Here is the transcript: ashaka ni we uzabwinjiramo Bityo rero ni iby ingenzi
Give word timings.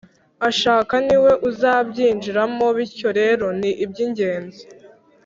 ashaka 0.49 0.93
ni 1.05 1.17
we 1.23 1.31
uzabwinjiramo 1.49 2.65
Bityo 2.77 3.09
rero 3.19 3.45
ni 3.59 3.71
iby 3.83 3.97
ingenzi 4.05 4.63